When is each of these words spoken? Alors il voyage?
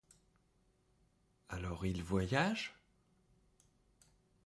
Alors 1.49 1.85
il 1.85 2.01
voyage? 2.01 2.73